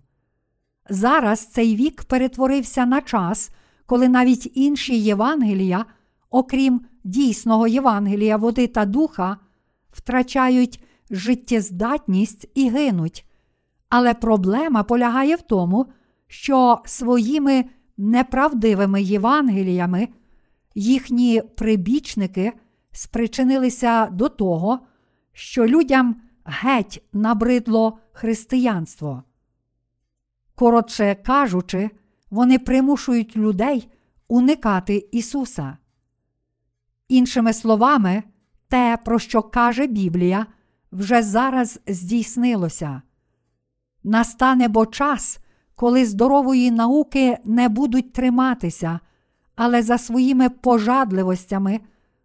[0.89, 3.51] Зараз цей вік перетворився на час,
[3.85, 5.85] коли навіть інші Євангелія,
[6.29, 9.37] окрім дійсного Євангелія води та духа,
[9.91, 13.25] втрачають життєздатність і гинуть.
[13.89, 15.85] Але проблема полягає в тому,
[16.27, 17.65] що своїми
[17.97, 20.07] неправдивими Євангеліями
[20.75, 22.53] їхні прибічники
[22.91, 24.79] спричинилися до того,
[25.33, 26.15] що людям
[26.45, 29.23] геть набридло християнство.
[30.55, 31.89] Коротше кажучи,
[32.29, 33.89] вони примушують людей
[34.27, 35.77] уникати Ісуса.
[37.07, 38.23] Іншими словами,
[38.67, 40.45] те, про що каже Біблія,
[40.91, 43.01] вже зараз здійснилося.
[44.03, 45.39] Настане бо час,
[45.75, 48.99] коли здорової науки не будуть триматися,
[49.55, 51.79] але за своїми пожадливостями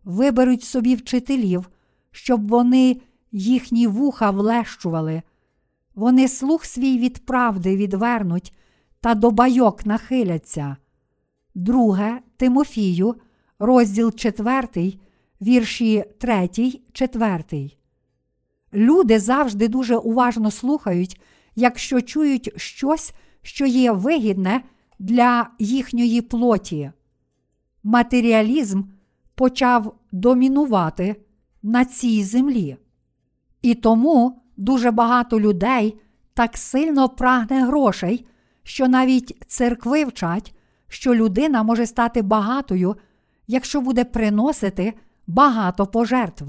[0.04, 1.70] виберуть собі вчителів,
[2.10, 3.00] щоб вони
[3.32, 5.22] їхні вуха влещували.
[5.94, 8.54] Вони слух свій від правди відвернуть
[9.00, 10.76] та до байок нахиляться.
[11.54, 13.14] Друге Тимофію,
[13.58, 14.94] розділ 4,
[15.40, 16.48] вірші 3,
[16.92, 17.70] 4.
[18.74, 21.20] Люди завжди дуже уважно слухають,
[21.54, 23.12] якщо чують щось,
[23.42, 24.62] що є вигідне
[24.98, 26.90] для їхньої плоті.
[27.82, 28.82] Матеріалізм
[29.34, 31.16] почав домінувати
[31.62, 32.76] на цій землі.
[33.62, 36.00] І тому дуже багато людей
[36.34, 38.26] так сильно прагне грошей,
[38.62, 40.54] що навіть церкви вчать,
[40.88, 42.96] що людина може стати багатою,
[43.46, 44.94] якщо буде приносити
[45.26, 46.44] багато пожертв.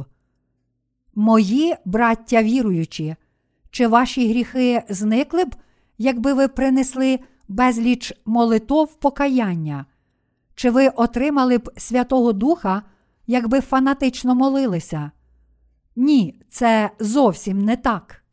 [1.16, 3.16] Мої браття віруючі,
[3.70, 5.55] чи ваші гріхи зникли б,
[5.97, 9.86] якби ви принесли безліч молитов покаяння?
[10.55, 12.82] Чи ви отримали б Святого Духа,
[13.28, 15.12] якби фанатично молилися?
[16.02, 18.24] Ні, це зовсім не так.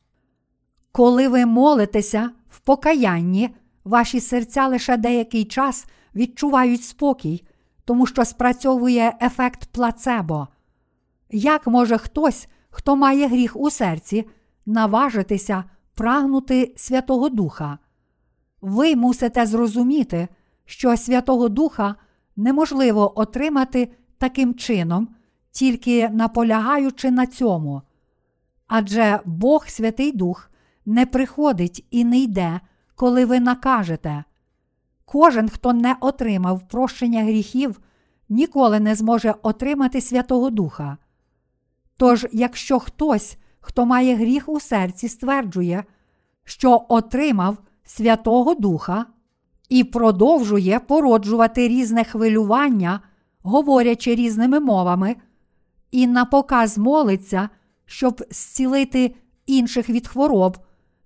[0.93, 3.55] Коли ви молитеся в покаянні,
[3.85, 7.45] ваші серця лише деякий час відчувають спокій,
[7.85, 10.49] тому що спрацьовує ефект плацебо.
[11.31, 14.29] Як може хтось, хто має гріх у серці,
[14.67, 15.65] наважитися
[15.95, 17.79] прагнути Святого Духа?
[18.61, 20.29] Ви мусите зрозуміти,
[20.65, 21.95] що Святого Духа
[22.37, 25.09] неможливо отримати таким чином,
[25.59, 27.83] тільки наполягаючи на цьому.
[28.67, 30.51] Адже Бог Святий Дух
[30.87, 32.61] не приходить і не йде,
[32.95, 34.25] коли ви накажете.
[35.05, 37.81] Кожен, хто не отримав прощення гріхів,
[38.29, 40.97] ніколи не зможе отримати Святого Духа.
[41.97, 45.85] Тож, якщо хтось, хто має гріх у серці, стверджує,
[46.45, 49.07] що отримав Святого Духа
[49.69, 53.01] і продовжує породжувати різне хвилювання,
[53.43, 55.17] говорячи різними мовами,
[55.91, 57.49] і на показ молиться,
[57.87, 59.15] щоб зцілити
[59.47, 60.59] інших від хвороб,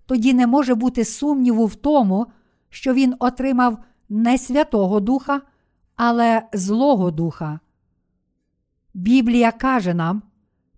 [0.06, 2.26] тоді не може бути сумніву в тому,
[2.68, 3.78] що він отримав
[4.08, 5.40] не Святого Духа,
[5.96, 7.60] але Злого Духа.
[8.94, 10.22] Біблія каже нам: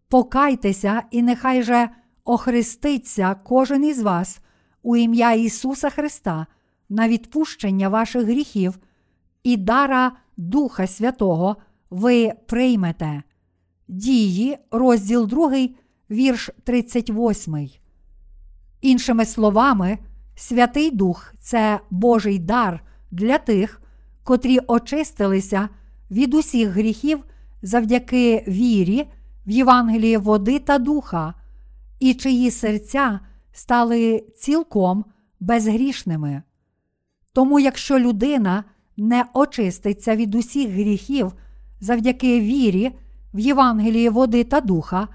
[0.08, 1.88] покайтеся, і нехай же
[2.24, 4.40] охреститься кожен із вас
[4.82, 6.46] у ім'я Ісуса Христа
[6.88, 8.78] на відпущення ваших гріхів
[9.42, 11.56] і дара Духа Святого
[11.90, 13.22] ви приймете.
[13.94, 15.68] Дії, розділ 2,
[16.10, 17.68] вірш 38.
[18.80, 19.98] Іншими словами,
[20.36, 23.82] Святий Дух це Божий дар для тих,
[24.24, 25.68] котрі очистилися
[26.10, 27.24] від усіх гріхів
[27.62, 29.04] завдяки вірі
[29.46, 31.34] в Євангеліє води та духа,
[32.00, 33.20] і чиї серця
[33.52, 35.04] стали цілком
[35.40, 36.42] безгрішними.
[37.32, 38.64] Тому, якщо людина
[38.96, 41.32] не очиститься від усіх гріхів
[41.80, 42.92] завдяки вірі
[43.34, 45.08] в Євангеліє води та духа,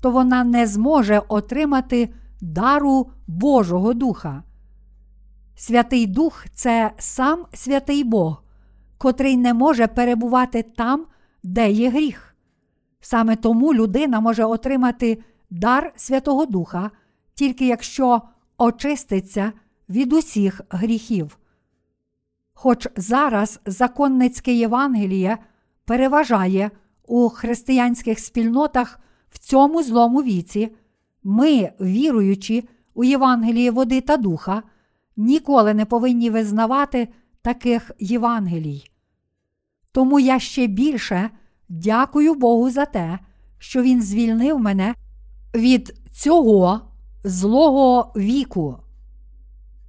[0.00, 2.08] то вона не зможе отримати
[2.40, 4.42] дару Божого Духа.
[5.56, 8.42] Святий Дух це сам святий Бог,
[8.98, 11.06] котрий не може перебувати там,
[11.42, 12.34] де є гріх.
[13.00, 16.90] Саме тому людина може отримати дар Святого Духа,
[17.34, 18.22] тільки якщо
[18.58, 19.52] очиститься
[19.88, 21.38] від усіх гріхів.
[22.54, 25.38] Хоч зараз законницьке Євангеліє
[25.84, 26.70] переважає
[27.06, 29.00] у християнських спільнотах
[29.30, 30.74] в цьому злому віці,
[31.22, 34.62] ми, віруючи у Євангеліє води та духа,
[35.16, 37.08] ніколи не повинні визнавати
[37.42, 38.90] таких Євангелій.
[39.92, 41.30] Тому я ще більше
[41.68, 43.18] дякую Богу за те,
[43.58, 44.94] що Він звільнив мене
[45.54, 46.80] від цього
[47.24, 48.76] злого віку.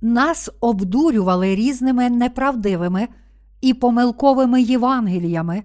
[0.01, 3.07] Нас обдурювали різними неправдивими
[3.61, 5.63] і помилковими Євангеліями,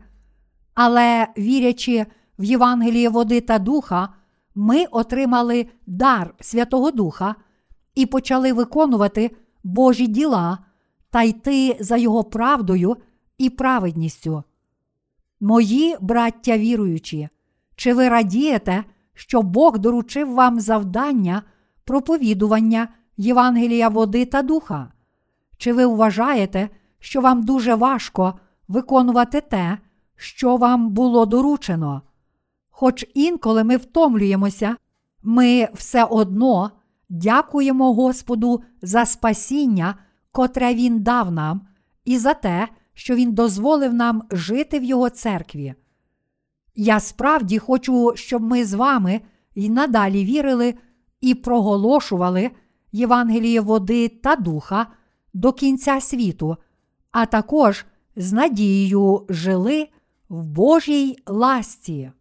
[0.82, 2.06] але вірячи
[2.38, 4.08] в Євангеліє води та духа,
[4.54, 7.34] ми отримали дар Святого Духа
[7.94, 9.30] і почали виконувати
[9.64, 10.58] Божі діла
[11.10, 12.96] та йти за Його правдою
[13.38, 14.42] і праведністю.
[15.40, 17.28] Мої браття віруючі,
[17.76, 21.42] чи ви радієте, що Бог доручив вам завдання
[21.84, 24.92] проповідування Євангелія води та духа?
[25.58, 26.68] Чи ви вважаєте,
[26.98, 28.34] що вам дуже важко
[28.68, 29.78] виконувати те,
[30.20, 32.02] що вам було доручено?
[32.70, 34.76] Хоч інколи ми втомлюємося,
[35.22, 36.70] ми все одно
[37.08, 39.94] дякуємо Господу за спасіння,
[40.32, 41.60] котре Він дав нам,
[42.04, 45.74] і за те, що Він дозволив нам жити в Його церкві.
[46.74, 49.20] Я справді хочу, щоб ми з вами
[49.54, 50.74] й надалі вірили
[51.20, 52.50] і проголошували
[52.92, 54.86] Євангеліє води та духа
[55.34, 56.56] до кінця світу,
[57.10, 59.88] а також з надією жили
[60.30, 62.12] в Божій ласті.